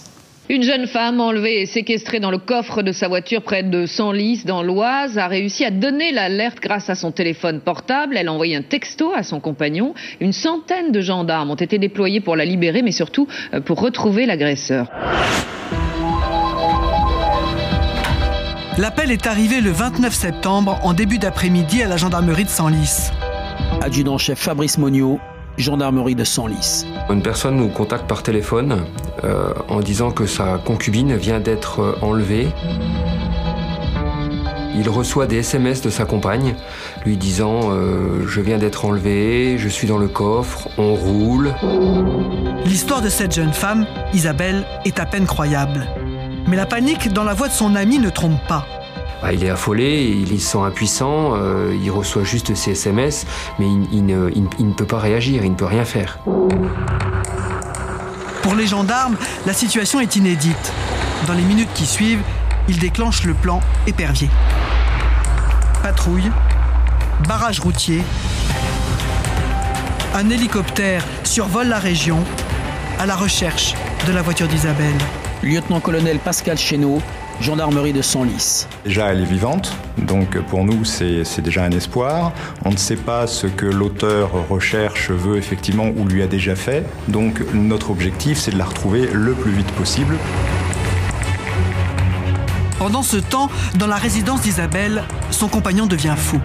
Une 0.50 0.62
jeune 0.62 0.86
femme 0.86 1.20
enlevée 1.20 1.60
et 1.60 1.66
séquestrée 1.66 2.20
dans 2.20 2.30
le 2.30 2.38
coffre 2.38 2.80
de 2.80 2.90
sa 2.90 3.06
voiture 3.06 3.42
près 3.42 3.62
de 3.62 3.84
Senlis, 3.84 4.44
dans 4.46 4.62
l'Oise, 4.62 5.18
a 5.18 5.26
réussi 5.26 5.62
à 5.62 5.70
donner 5.70 6.10
l'alerte 6.10 6.58
grâce 6.62 6.88
à 6.88 6.94
son 6.94 7.12
téléphone 7.12 7.60
portable. 7.60 8.16
Elle 8.16 8.28
a 8.28 8.32
envoyé 8.32 8.56
un 8.56 8.62
texto 8.62 9.12
à 9.14 9.22
son 9.22 9.40
compagnon. 9.40 9.92
Une 10.20 10.32
centaine 10.32 10.90
de 10.90 11.02
gendarmes 11.02 11.50
ont 11.50 11.54
été 11.54 11.78
déployés 11.78 12.20
pour 12.20 12.34
la 12.34 12.46
libérer, 12.46 12.80
mais 12.80 12.92
surtout 12.92 13.28
euh, 13.52 13.60
pour 13.60 13.78
retrouver 13.78 14.24
l'agresseur. 14.24 14.90
L'appel 18.78 19.10
est 19.10 19.26
arrivé 19.26 19.60
le 19.60 19.70
29 19.70 20.14
septembre 20.14 20.78
en 20.82 20.94
début 20.94 21.18
d'après-midi 21.18 21.82
à 21.82 21.88
la 21.88 21.98
gendarmerie 21.98 22.44
de 22.44 22.48
Senlis. 22.48 23.10
Adjudant-chef 23.82 24.38
Fabrice 24.38 24.78
Monio, 24.78 25.20
gendarmerie 25.58 26.14
de 26.14 26.24
Senlis. 26.24 26.84
Une 27.10 27.22
personne 27.22 27.56
nous 27.56 27.68
contacte 27.68 28.06
par 28.06 28.22
téléphone 28.22 28.84
euh, 29.24 29.52
en 29.68 29.80
disant 29.80 30.10
que 30.10 30.26
sa 30.26 30.58
concubine 30.58 31.16
vient 31.16 31.40
d'être 31.40 31.80
euh, 31.80 31.98
enlevée. 32.02 32.48
Il 34.76 34.88
reçoit 34.88 35.26
des 35.26 35.38
SMS 35.38 35.80
de 35.80 35.90
sa 35.90 36.04
compagne 36.04 36.54
lui 37.04 37.16
disant 37.16 37.72
euh, 37.72 38.24
Je 38.26 38.40
viens 38.40 38.58
d'être 38.58 38.84
enlevé, 38.84 39.58
je 39.58 39.68
suis 39.68 39.88
dans 39.88 39.98
le 39.98 40.08
coffre, 40.08 40.68
on 40.78 40.94
roule. 40.94 41.52
L'histoire 42.64 43.02
de 43.02 43.08
cette 43.08 43.34
jeune 43.34 43.52
femme, 43.52 43.86
Isabelle, 44.12 44.64
est 44.84 45.00
à 45.00 45.06
peine 45.06 45.26
croyable. 45.26 45.86
Mais 46.46 46.56
la 46.56 46.66
panique 46.66 47.12
dans 47.12 47.24
la 47.24 47.34
voix 47.34 47.48
de 47.48 47.52
son 47.52 47.74
ami 47.74 47.98
ne 47.98 48.08
trompe 48.08 48.40
pas. 48.46 48.66
Bah, 49.22 49.32
il 49.32 49.42
est 49.42 49.50
affolé, 49.50 50.04
il 50.04 50.40
se 50.40 50.52
sent 50.52 50.58
impuissant, 50.58 51.34
euh, 51.34 51.76
il 51.82 51.90
reçoit 51.90 52.22
juste 52.22 52.54
ses 52.54 52.72
SMS, 52.72 53.26
mais 53.58 53.66
il, 53.66 54.06
ne, 54.06 54.30
il, 54.34 54.66
ne, 54.66 54.72
peut 54.72 54.86
pas 54.86 54.98
réagir, 54.98 55.44
il 55.44 55.50
ne 55.50 55.56
peut 55.56 55.64
rien 55.64 55.84
faire. 55.84 56.20
Pour 58.42 58.54
les 58.54 58.66
gendarmes, 58.66 59.16
la 59.44 59.52
situation 59.52 59.98
est 60.00 60.14
inédite. 60.14 60.72
Dans 61.26 61.34
les 61.34 61.42
minutes 61.42 61.68
qui 61.74 61.84
suivent, 61.84 62.22
ils 62.68 62.78
déclenchent 62.78 63.24
le 63.24 63.34
plan 63.34 63.60
épervier. 63.88 64.30
Patrouille, 65.82 66.30
barrage 67.26 67.58
routier, 67.58 68.02
un 70.14 70.30
hélicoptère 70.30 71.04
survole 71.24 71.68
la 71.68 71.78
région 71.78 72.24
à 72.98 73.06
la 73.06 73.16
recherche 73.16 73.74
de 74.06 74.12
la 74.12 74.22
voiture 74.22 74.48
d'Isabelle. 74.48 74.96
Lieutenant-colonel 75.42 76.18
Pascal 76.18 76.58
Chéneau, 76.58 77.00
gendarmerie 77.40 77.92
de 77.92 78.02
Senlis. 78.02 78.66
Déjà, 78.84 79.12
elle 79.12 79.20
est 79.20 79.24
vivante, 79.24 79.72
donc 79.96 80.38
pour 80.42 80.64
nous, 80.64 80.84
c'est 80.84 81.40
déjà 81.40 81.64
un 81.64 81.70
espoir. 81.70 82.32
On 82.64 82.70
ne 82.70 82.76
sait 82.76 82.96
pas 82.96 83.26
ce 83.26 83.46
que 83.46 83.66
l'auteur 83.66 84.30
recherche, 84.48 85.10
veut 85.10 85.36
effectivement 85.36 85.88
ou 85.96 86.06
lui 86.06 86.22
a 86.22 86.26
déjà 86.26 86.56
fait. 86.56 86.84
Donc 87.08 87.42
notre 87.54 87.90
objectif, 87.90 88.38
c'est 88.38 88.50
de 88.50 88.58
la 88.58 88.64
retrouver 88.64 89.08
le 89.12 89.32
plus 89.32 89.52
vite 89.52 89.70
possible. 89.72 90.16
Pendant 92.78 93.02
ce 93.02 93.16
temps, 93.16 93.50
dans 93.74 93.86
la 93.86 93.96
résidence 93.96 94.42
d'Isabelle, 94.42 95.02
son 95.30 95.48
compagnon 95.48 95.86
devient 95.86 96.14
fou. 96.16 96.40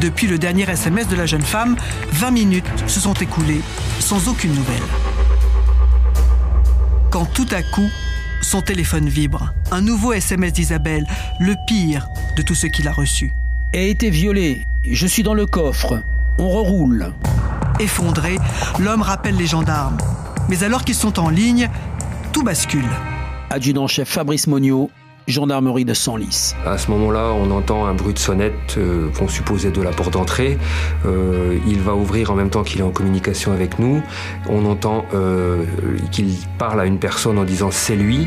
Depuis 0.00 0.26
le 0.26 0.38
dernier 0.38 0.68
SMS 0.68 1.08
de 1.08 1.16
la 1.16 1.26
jeune 1.26 1.42
femme, 1.42 1.76
20 2.12 2.30
minutes 2.30 2.66
se 2.86 3.00
sont 3.00 3.14
écoulées 3.14 3.62
sans 4.00 4.28
aucune 4.28 4.54
nouvelle 4.54 4.82
quand 7.16 7.24
tout 7.32 7.46
à 7.50 7.62
coup, 7.62 7.88
son 8.46 8.62
téléphone 8.62 9.08
vibre. 9.08 9.52
Un 9.72 9.80
nouveau 9.80 10.12
SMS 10.12 10.52
d'Isabelle, 10.52 11.04
le 11.40 11.54
pire 11.66 12.08
de 12.36 12.42
tout 12.42 12.54
ce 12.54 12.68
qu'il 12.68 12.86
a 12.86 12.92
reçu. 12.92 13.32
A 13.74 13.78
été 13.78 14.08
violé. 14.08 14.64
Je 14.88 15.06
suis 15.06 15.24
dans 15.24 15.34
le 15.34 15.46
coffre. 15.46 16.00
On 16.38 16.48
reroule. 16.48 17.12
Effondré, 17.80 18.38
l'homme 18.78 19.02
rappelle 19.02 19.36
les 19.36 19.46
gendarmes. 19.46 19.98
Mais 20.48 20.62
alors 20.62 20.84
qu'ils 20.84 20.94
sont 20.94 21.18
en 21.18 21.28
ligne, 21.28 21.68
tout 22.32 22.44
bascule. 22.44 22.88
Adjudant-chef 23.50 24.08
Fabrice 24.08 24.46
Monio, 24.46 24.90
gendarmerie 25.26 25.84
de 25.84 25.94
Senlis. 25.94 26.54
À 26.64 26.78
ce 26.78 26.90
moment-là, 26.90 27.32
on 27.32 27.50
entend 27.50 27.86
un 27.86 27.94
bruit 27.94 28.14
de 28.14 28.18
sonnette 28.18 28.76
euh, 28.78 29.08
qu'on 29.18 29.28
supposait 29.28 29.70
de 29.70 29.82
la 29.82 29.90
porte 29.90 30.12
d'entrée. 30.12 30.58
Euh, 31.04 31.58
il 31.66 31.80
va 31.80 31.94
ouvrir 31.94 32.30
en 32.30 32.34
même 32.34 32.50
temps 32.50 32.62
qu'il 32.62 32.80
est 32.80 32.84
en 32.84 32.90
communication 32.90 33.52
avec 33.52 33.78
nous. 33.78 34.02
On 34.48 34.64
entend 34.66 35.04
euh, 35.14 35.64
qu'il 36.12 36.34
parle 36.58 36.80
à 36.80 36.86
une 36.86 36.98
personne 36.98 37.38
en 37.38 37.44
disant 37.44 37.70
c'est 37.70 37.96
lui. 37.96 38.26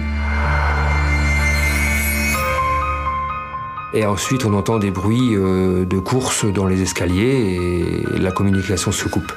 Et 3.93 4.05
ensuite, 4.05 4.45
on 4.45 4.53
entend 4.53 4.77
des 4.77 4.91
bruits 4.91 5.31
de 5.35 5.97
course 5.97 6.45
dans 6.45 6.67
les 6.67 6.83
escaliers 6.83 7.57
et 8.13 8.19
la 8.19 8.31
communication 8.31 8.91
se 8.91 9.07
coupe. 9.07 9.33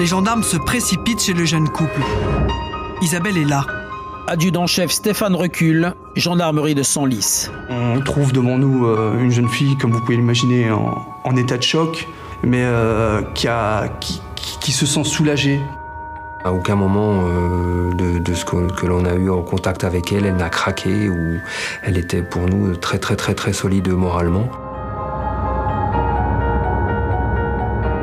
Les 0.00 0.06
gendarmes 0.06 0.42
se 0.42 0.56
précipitent 0.56 1.20
chez 1.20 1.34
le 1.34 1.44
jeune 1.44 1.68
couple. 1.68 2.00
Isabelle 3.02 3.36
est 3.36 3.44
là. 3.44 3.66
Adjudant-chef 4.28 4.90
Stéphane 4.90 5.34
Recul, 5.34 5.92
gendarmerie 6.16 6.74
de 6.74 6.82
Senlis. 6.82 7.50
On 7.68 8.00
trouve 8.00 8.32
devant 8.32 8.56
nous 8.56 8.86
euh, 8.86 9.20
une 9.20 9.30
jeune 9.30 9.50
fille, 9.50 9.76
comme 9.76 9.92
vous 9.92 10.00
pouvez 10.00 10.16
l'imaginer, 10.16 10.70
en, 10.70 11.36
état 11.36 11.58
de 11.58 11.62
choc, 11.62 12.08
mais 12.42 12.62
euh, 12.62 13.20
qui, 13.34 13.46
a, 13.46 13.88
qui, 14.60 14.72
se 14.72 14.86
sent 14.86 15.04
soulagée. 15.04 15.60
À 16.44 16.52
aucun 16.54 16.76
moment 16.76 17.24
euh, 17.24 17.92
de, 17.92 18.34
ce 18.34 18.46
que, 18.46 18.72
que 18.72 18.86
l'on 18.86 19.04
a 19.04 19.12
eu 19.12 19.28
en 19.28 19.42
contact 19.42 19.84
avec 19.84 20.14
elle, 20.14 20.24
elle 20.24 20.36
n'a 20.36 20.48
craqué 20.48 21.10
ou 21.10 21.36
elle 21.82 21.98
était 21.98 22.22
pour 22.22 22.46
nous 22.46 22.74
très 22.74 22.98
très 22.98 23.16
très 23.16 23.34
très 23.34 23.52
solide 23.52 23.88
moralement. 23.88 24.48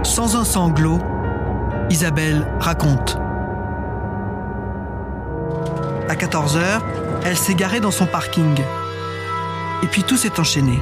Sans 0.03 0.35
un 0.35 0.43
sanglot, 0.43 0.99
Isabelle 1.89 2.45
raconte. 2.59 3.17
À 6.09 6.15
14h, 6.15 6.81
elle 7.25 7.37
s'est 7.37 7.55
garée 7.55 7.79
dans 7.79 7.91
son 7.91 8.05
parking. 8.05 8.55
Et 9.83 9.87
puis 9.87 10.03
tout 10.03 10.17
s'est 10.17 10.37
enchaîné. 10.37 10.81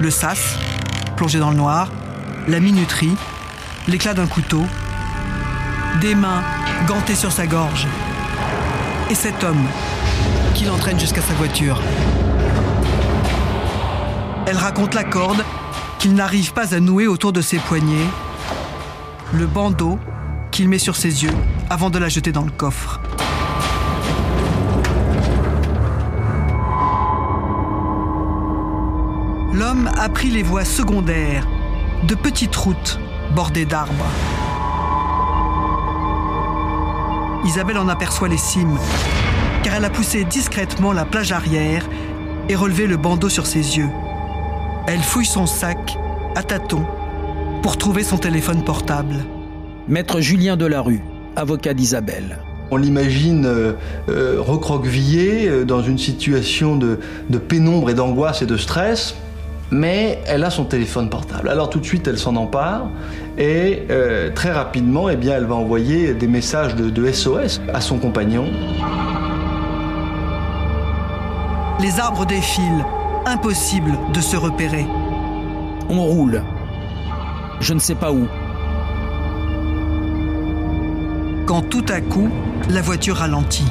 Le 0.00 0.10
sas, 0.10 0.56
plongé 1.16 1.38
dans 1.38 1.50
le 1.50 1.56
noir, 1.56 1.90
la 2.46 2.58
minuterie, 2.58 3.16
l'éclat 3.86 4.14
d'un 4.14 4.26
couteau, 4.26 4.64
des 6.00 6.14
mains 6.14 6.42
gantées 6.86 7.14
sur 7.14 7.30
sa 7.30 7.46
gorge, 7.46 7.86
et 9.10 9.14
cet 9.14 9.44
homme 9.44 9.66
qui 10.54 10.64
l'entraîne 10.64 10.98
jusqu'à 10.98 11.20
sa 11.20 11.34
voiture. 11.34 11.82
Elle 14.46 14.56
raconte 14.56 14.94
la 14.94 15.04
corde 15.04 15.44
qu'il 15.98 16.14
n'arrive 16.14 16.54
pas 16.54 16.74
à 16.74 16.80
nouer 16.80 17.06
autour 17.06 17.32
de 17.34 17.42
ses 17.42 17.58
poignets 17.58 18.06
le 19.32 19.46
bandeau 19.46 19.98
qu'il 20.50 20.68
met 20.68 20.78
sur 20.78 20.96
ses 20.96 21.24
yeux 21.24 21.34
avant 21.68 21.90
de 21.90 21.98
la 21.98 22.08
jeter 22.08 22.32
dans 22.32 22.44
le 22.44 22.50
coffre. 22.50 23.00
L'homme 29.52 29.90
a 29.98 30.08
pris 30.08 30.30
les 30.30 30.42
voies 30.42 30.64
secondaires, 30.64 31.46
de 32.04 32.14
petites 32.14 32.56
routes 32.56 32.98
bordées 33.34 33.66
d'arbres. 33.66 34.06
Isabelle 37.44 37.78
en 37.78 37.88
aperçoit 37.88 38.28
les 38.28 38.38
cimes, 38.38 38.78
car 39.62 39.74
elle 39.74 39.84
a 39.84 39.90
poussé 39.90 40.24
discrètement 40.24 40.92
la 40.92 41.04
plage 41.04 41.32
arrière 41.32 41.84
et 42.48 42.54
relevé 42.54 42.86
le 42.86 42.96
bandeau 42.96 43.28
sur 43.28 43.46
ses 43.46 43.76
yeux. 43.76 43.90
Elle 44.86 45.02
fouille 45.02 45.26
son 45.26 45.46
sac 45.46 45.98
à 46.34 46.42
tâtons 46.42 46.86
pour 47.62 47.76
trouver 47.76 48.02
son 48.02 48.18
téléphone 48.18 48.62
portable. 48.62 49.16
Maître 49.88 50.20
Julien 50.20 50.56
Delarue, 50.56 51.02
avocat 51.36 51.74
d'Isabelle. 51.74 52.38
On 52.70 52.76
l'imagine 52.76 53.46
euh, 53.46 53.72
euh, 54.08 54.36
recroquevillée 54.38 55.48
euh, 55.48 55.64
dans 55.64 55.80
une 55.80 55.98
situation 55.98 56.76
de, 56.76 56.98
de 57.30 57.38
pénombre 57.38 57.90
et 57.90 57.94
d'angoisse 57.94 58.42
et 58.42 58.46
de 58.46 58.56
stress, 58.56 59.14
mais 59.70 60.18
elle 60.26 60.44
a 60.44 60.50
son 60.50 60.64
téléphone 60.64 61.08
portable. 61.08 61.48
Alors 61.48 61.70
tout 61.70 61.80
de 61.80 61.86
suite, 61.86 62.06
elle 62.06 62.18
s'en 62.18 62.36
empare 62.36 62.88
et 63.38 63.84
euh, 63.90 64.30
très 64.34 64.52
rapidement, 64.52 65.08
eh 65.08 65.16
bien, 65.16 65.36
elle 65.36 65.46
va 65.46 65.54
envoyer 65.54 66.12
des 66.12 66.26
messages 66.26 66.74
de, 66.74 66.90
de 66.90 67.10
SOS 67.10 67.60
à 67.72 67.80
son 67.80 67.98
compagnon. 67.98 68.46
Les 71.80 72.00
arbres 72.00 72.26
défilent, 72.26 72.84
impossible 73.24 73.92
de 74.12 74.20
se 74.20 74.36
repérer. 74.36 74.84
On 75.88 76.02
roule. 76.02 76.42
Je 77.60 77.74
ne 77.74 77.78
sais 77.78 77.94
pas 77.94 78.12
où. 78.12 78.26
Quand 81.46 81.62
tout 81.62 81.84
à 81.88 82.00
coup, 82.00 82.28
la 82.68 82.82
voiture 82.82 83.16
ralentit. 83.16 83.70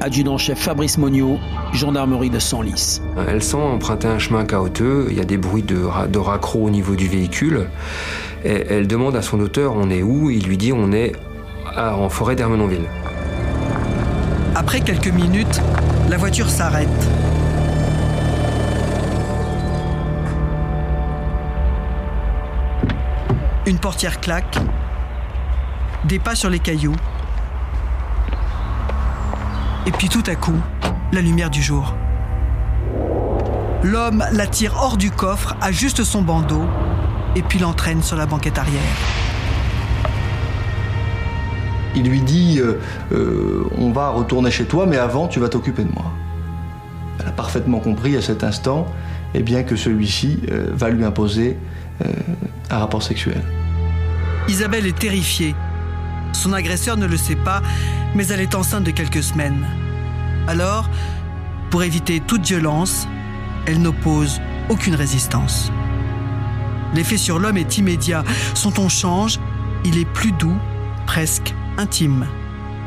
Adjudant-chef 0.00 0.58
Fabrice 0.58 0.98
Monniot, 0.98 1.38
gendarmerie 1.72 2.30
de 2.30 2.38
Senlis. 2.38 3.00
Elle 3.28 3.42
sent 3.42 3.56
emprunter 3.56 4.06
un 4.08 4.18
chemin 4.18 4.44
chaotique, 4.44 4.84
il 5.10 5.16
y 5.16 5.20
a 5.20 5.24
des 5.24 5.36
bruits 5.38 5.62
de, 5.64 5.82
de 6.08 6.18
raccro 6.18 6.64
au 6.64 6.70
niveau 6.70 6.94
du 6.94 7.08
véhicule. 7.08 7.68
Et 8.44 8.64
elle 8.70 8.86
demande 8.86 9.16
à 9.16 9.22
son 9.22 9.40
auteur 9.40 9.74
on 9.74 9.90
est 9.90 10.02
où? 10.02 10.30
Il 10.30 10.46
lui 10.46 10.56
dit 10.56 10.72
on 10.72 10.92
est 10.92 11.12
à- 11.74 11.96
en 11.96 12.08
forêt 12.08 12.36
d'Hermenonville. 12.36 12.84
Après 14.54 14.80
quelques 14.80 15.08
minutes, 15.12 15.60
la 16.08 16.16
voiture 16.16 16.48
s'arrête. 16.48 16.88
Une 23.66 23.78
portière 23.78 24.20
claque. 24.20 24.58
Des 26.04 26.20
pas 26.20 26.36
sur 26.36 26.48
les 26.48 26.60
cailloux. 26.60 26.94
Et 29.86 29.90
puis 29.90 30.08
tout 30.08 30.22
à 30.28 30.36
coup, 30.36 30.60
la 31.10 31.20
lumière 31.20 31.50
du 31.50 31.60
jour. 31.60 31.92
L'homme 33.82 34.24
la 34.30 34.46
tire 34.46 34.76
hors 34.80 34.96
du 34.96 35.10
coffre, 35.10 35.56
ajuste 35.60 36.04
son 36.04 36.22
bandeau 36.22 36.62
et 37.34 37.42
puis 37.42 37.58
l'entraîne 37.58 38.04
sur 38.04 38.16
la 38.16 38.26
banquette 38.26 38.56
arrière. 38.56 38.82
Il 41.96 42.08
lui 42.08 42.20
dit 42.20 42.60
euh, 42.60 42.80
euh, 43.12 43.64
On 43.78 43.90
va 43.90 44.10
retourner 44.10 44.52
chez 44.52 44.66
toi, 44.66 44.86
mais 44.86 44.98
avant, 44.98 45.26
tu 45.26 45.40
vas 45.40 45.48
t'occuper 45.48 45.82
de 45.82 45.92
moi. 45.92 46.12
Elle 47.18 47.26
a 47.26 47.32
parfaitement 47.32 47.80
compris 47.80 48.16
à 48.16 48.22
cet 48.22 48.44
instant 48.44 48.86
eh 49.34 49.42
bien, 49.42 49.64
que 49.64 49.74
celui-ci 49.74 50.40
euh, 50.52 50.68
va 50.72 50.88
lui 50.88 51.04
imposer 51.04 51.58
un 52.70 52.78
rapport 52.78 53.02
sexuel. 53.02 53.40
Isabelle 54.48 54.86
est 54.86 54.98
terrifiée. 54.98 55.54
Son 56.32 56.52
agresseur 56.52 56.96
ne 56.96 57.06
le 57.06 57.16
sait 57.16 57.36
pas, 57.36 57.62
mais 58.14 58.26
elle 58.28 58.40
est 58.40 58.54
enceinte 58.54 58.84
de 58.84 58.92
quelques 58.92 59.22
semaines. 59.22 59.66
Alors, 60.46 60.88
pour 61.70 61.82
éviter 61.82 62.20
toute 62.20 62.46
violence, 62.46 63.08
elle 63.66 63.80
n'oppose 63.80 64.40
aucune 64.68 64.94
résistance. 64.94 65.72
L'effet 66.94 67.16
sur 67.16 67.40
l'homme 67.40 67.56
est 67.56 67.78
immédiat. 67.78 68.22
Son 68.54 68.70
ton 68.70 68.88
change, 68.88 69.40
il 69.84 69.98
est 69.98 70.04
plus 70.04 70.30
doux, 70.32 70.56
presque 71.06 71.52
intime. 71.76 72.26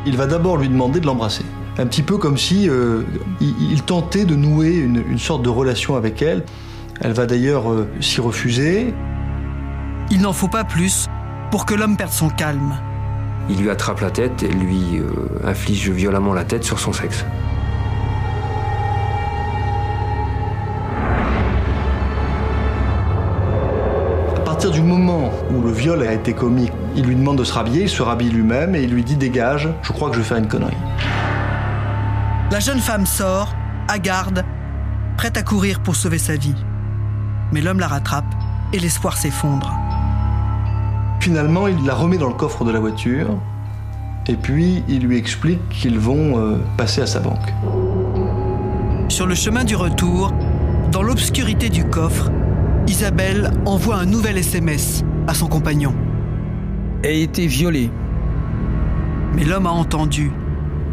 Il 0.06 0.16
va 0.16 0.28
d'abord 0.28 0.58
lui 0.58 0.70
demander 0.70 1.02
de 1.02 1.06
l'embrasser. 1.06 1.46
Un 1.78 1.88
petit 1.88 2.04
peu 2.04 2.18
comme 2.18 2.38
si 2.38 2.70
euh, 2.70 3.04
il, 3.42 3.72
il 3.72 3.84
tentait 3.84 4.26
de 4.26 4.36
nouer 4.36 4.76
une, 4.76 5.04
une 5.10 5.20
sorte 5.20 5.44
de 5.44 5.50
relation 5.50 5.96
avec 5.96 6.22
elle. 6.22 6.46
Elle 7.02 7.14
va 7.14 7.26
d'ailleurs 7.26 7.70
euh, 7.70 7.88
s'y 8.00 8.22
refuser. 8.22 8.94
Il 10.10 10.22
n'en 10.22 10.34
faut 10.34 10.48
pas 10.48 10.64
plus 10.64 11.08
pour 11.52 11.66
que 11.66 11.74
l'homme 11.74 11.98
perde 11.98 12.12
son 12.12 12.30
calme. 12.30 12.76
Il 13.50 13.58
lui 13.58 13.70
attrape 13.70 14.02
la 14.02 14.12
tête 14.12 14.44
et 14.44 14.50
lui 14.50 15.00
euh, 15.00 15.10
inflige 15.44 15.90
violemment 15.90 16.34
la 16.34 16.44
tête 16.44 16.64
sur 16.64 16.80
son 16.80 16.94
sexe. 16.94 17.26
À 24.36 24.42
partir 24.42 24.72
du 24.72 24.82
moment 24.82 25.32
où 25.52 25.62
le 25.62 25.72
viol 25.72 26.04
a 26.04 26.14
été 26.14 26.34
commis, 26.34 26.70
il 26.96 27.06
lui 27.06 27.16
demande 27.16 27.38
de 27.38 27.44
se 27.44 27.54
rhabiller, 27.54 27.84
il 27.84 27.90
se 27.90 28.04
rhabille 28.04 28.30
lui-même 28.30 28.76
et 28.76 28.84
il 28.84 28.94
lui 28.94 29.04
dit 29.04 29.16
dégage, 29.16 29.70
je 29.82 29.92
crois 29.92 30.10
que 30.10 30.16
je 30.16 30.22
vais 30.22 30.28
faire 30.28 30.38
une 30.38 30.48
connerie. 30.48 30.78
La 32.52 32.60
jeune 32.60 32.80
femme 32.80 33.06
sort, 33.06 33.56
à 33.88 33.98
garde, 34.00 34.44
prête 35.18 35.38
à 35.38 35.44
courir 35.44 35.80
pour 35.80 35.96
sauver 35.96 36.18
sa 36.18 36.36
vie. 36.36 36.56
Mais 37.52 37.62
l'homme 37.62 37.80
la 37.80 37.88
rattrape 37.88 38.36
et 38.74 38.80
l'espoir 38.80 39.18
s'effondre. 39.18 39.89
Finalement, 41.20 41.68
il 41.68 41.86
la 41.86 41.96
remet 41.96 42.18
dans 42.18 42.30
le 42.30 42.34
coffre 42.34 42.64
de 42.64 42.72
la 42.72 42.80
voiture 42.80 43.38
et 44.28 44.36
puis 44.36 44.84
il 44.88 45.00
lui 45.02 45.18
explique 45.18 45.68
qu'ils 45.70 46.00
vont 46.00 46.38
euh, 46.38 46.58
passer 46.78 47.02
à 47.02 47.08
sa 47.08 47.20
banque. 47.20 47.54
Sur 49.10 49.26
le 49.26 49.36
chemin 49.36 49.64
du 49.64 49.76
retour, 49.76 50.32
dans 50.92 51.02
l'obscurité 51.02 51.70
du 51.70 51.84
coffre, 51.84 52.30
Isabelle 52.88 53.52
envoie 53.66 53.96
un 53.96 54.06
nouvel 54.06 54.38
SMS 54.38 55.04
à 55.28 55.34
son 55.34 55.48
compagnon. 55.48 55.94
A 57.04 57.10
été 57.10 57.48
violée. 57.48 57.92
Mais 59.36 59.46
l'homme 59.46 59.68
a 59.68 59.72
entendu. 59.72 60.32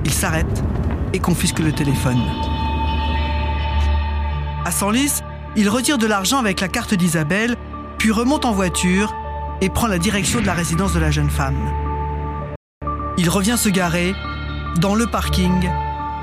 Il 0.04 0.12
s'arrête 0.12 0.64
et 1.12 1.18
confisque 1.18 1.58
le 1.58 1.72
téléphone. 1.72 2.20
À 4.64 4.70
Senlis, 4.70 5.22
il 5.56 5.68
retire 5.68 5.98
de 5.98 6.06
l'argent 6.06 6.38
avec 6.38 6.60
la 6.60 6.68
carte 6.68 6.94
d'Isabelle, 6.94 7.56
puis 7.98 8.10
remonte 8.10 8.44
en 8.44 8.52
voiture 8.52 9.14
et 9.60 9.68
prend 9.68 9.86
la 9.86 9.98
direction 9.98 10.40
de 10.40 10.46
la 10.46 10.54
résidence 10.54 10.92
de 10.92 11.00
la 11.00 11.10
jeune 11.10 11.30
femme. 11.30 11.56
Il 13.18 13.30
revient 13.30 13.56
se 13.56 13.68
garer 13.68 14.14
dans 14.80 14.94
le 14.94 15.06
parking, 15.06 15.68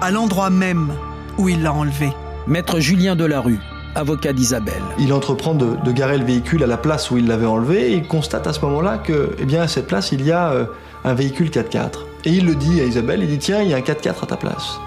à 0.01 0.11
l'endroit 0.11 0.49
même 0.49 0.93
où 1.37 1.49
il 1.49 1.63
l'a 1.63 1.73
enlevée. 1.73 2.13
Maître 2.45 2.79
Julien 2.79 3.15
Delarue, 3.15 3.59
avocat 3.95 4.33
d'Isabelle. 4.33 4.83
Il 4.99 5.11
entreprend 5.13 5.55
de, 5.55 5.75
de 5.83 5.91
garer 5.91 6.17
le 6.17 6.25
véhicule 6.25 6.63
à 6.63 6.67
la 6.67 6.77
place 6.77 7.09
où 7.09 7.17
il 7.17 7.27
l'avait 7.27 7.47
enlevé 7.47 7.91
et 7.91 7.95
il 7.95 8.07
constate 8.07 8.45
à 8.45 8.53
ce 8.53 8.61
moment-là 8.61 8.99
que, 8.99 9.35
eh 9.39 9.45
bien, 9.45 9.61
à 9.61 9.67
cette 9.67 9.87
place, 9.87 10.11
il 10.11 10.23
y 10.23 10.31
a 10.31 10.51
euh, 10.51 10.65
un 11.03 11.13
véhicule 11.13 11.49
4x4. 11.49 11.99
Et 12.25 12.31
il 12.31 12.45
le 12.45 12.55
dit 12.55 12.79
à 12.79 12.85
Isabelle, 12.85 13.21
il 13.23 13.27
dit 13.27 13.39
tiens, 13.39 13.61
il 13.61 13.69
y 13.69 13.73
a 13.73 13.77
un 13.77 13.81
4x4 13.81 14.23
à 14.23 14.25
ta 14.27 14.37
place. 14.37 14.77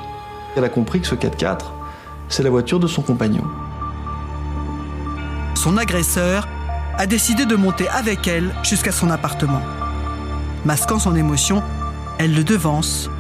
Elle 0.57 0.65
a 0.65 0.69
compris 0.69 1.01
que 1.01 1.07
ce 1.07 1.15
4x4, 1.15 1.59
c'est 2.29 2.43
la 2.43 2.51
voiture 2.51 2.81
de 2.81 2.87
son 2.87 3.03
compagnon. 3.03 3.45
Son 5.55 5.77
agresseur 5.77 6.47
a 6.99 7.07
décidé 7.07 7.45
de 7.45 7.57
monter 7.57 7.89
avec 7.89 8.27
elle 8.27 8.55
jusqu'à 8.63 8.93
son 8.93 9.11
appartement. 9.11 9.61
Masquant 10.65 10.99
son 10.99 11.15
émotion, 11.15 11.63
elle 12.19 12.35
le 12.35 12.45
devance 12.45 13.11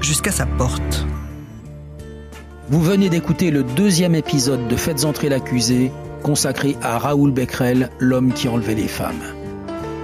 jusqu'à 0.00 0.32
sa 0.32 0.46
porte. 0.46 1.06
Vous 2.68 2.80
venez 2.80 3.08
d'écouter 3.08 3.50
le 3.50 3.62
deuxième 3.62 4.14
épisode 4.14 4.68
de 4.68 4.76
Faites 4.76 5.04
entrer 5.04 5.28
l'accusé, 5.28 5.92
consacré 6.22 6.76
à 6.82 6.98
Raoul 6.98 7.30
Becquerel, 7.30 7.90
l'homme 7.98 8.32
qui 8.32 8.48
enlevait 8.48 8.74
les 8.74 8.88
femmes. 8.88 9.22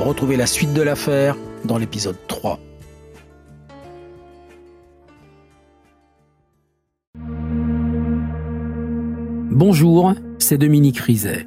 Retrouvez 0.00 0.36
la 0.36 0.46
suite 0.46 0.72
de 0.72 0.82
l'affaire 0.82 1.36
dans 1.64 1.78
l'épisode 1.78 2.16
3. 2.28 2.58
Bonjour, 9.50 10.14
c'est 10.38 10.58
Dominique 10.58 10.98
Rizet. 10.98 11.46